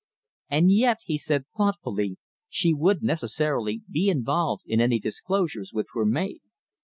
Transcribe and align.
"And 0.49 0.71
yet," 0.71 1.01
he 1.05 1.19
said 1.19 1.45
thoughtfully, 1.55 2.17
"she 2.49 2.73
would 2.73 3.03
necessarily 3.03 3.83
be 3.87 4.09
involved 4.09 4.63
in 4.65 4.81
any 4.81 4.97
disclosures 4.97 5.73
which 5.73 5.93
were 5.93 6.07
made." 6.07 6.41